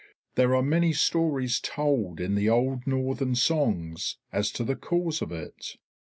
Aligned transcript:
There 0.33 0.55
are 0.55 0.63
many 0.63 0.93
stories 0.93 1.59
told 1.59 2.19
in 2.19 2.33
the 2.33 2.49
old 2.49 2.87
Northern 2.87 3.35
Songs 3.35 4.17
as 4.31 4.49
to 4.53 4.63
the 4.63 4.75
cause 4.75 5.21
of 5.21 5.31
it. 5.31 5.75